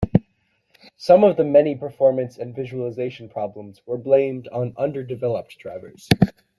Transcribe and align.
Some 0.97 1.23
of 1.23 1.37
the 1.37 1.43
many 1.43 1.75
performance 1.75 2.39
and 2.39 2.55
visualization 2.55 3.29
problems 3.29 3.83
were 3.85 3.99
blamed 3.99 4.47
on 4.47 4.73
underdeveloped 4.75 5.59
drivers. 5.59 6.09